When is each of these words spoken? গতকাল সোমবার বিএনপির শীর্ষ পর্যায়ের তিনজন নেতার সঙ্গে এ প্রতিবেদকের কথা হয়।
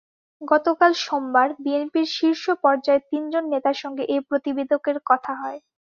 গতকাল 0.41 0.91
সোমবার 1.01 1.49
বিএনপির 1.59 2.07
শীর্ষ 2.11 2.45
পর্যায়ের 2.63 3.03
তিনজন 3.11 3.43
নেতার 3.53 3.77
সঙ্গে 3.83 4.03
এ 4.07 4.27
প্রতিবেদকের 4.27 4.97
কথা 5.09 5.33
হয়। 5.41 5.59